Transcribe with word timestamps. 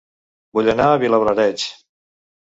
Vull 0.59 0.69
anar 0.71 0.87
a 0.93 0.95
Vilablareix 1.03 1.67